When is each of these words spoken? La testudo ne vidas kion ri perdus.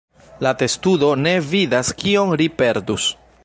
La 0.45 0.53
testudo 0.61 1.11
ne 1.25 1.33
vidas 1.51 1.95
kion 2.03 2.35
ri 2.43 2.49
perdus. 2.63 3.07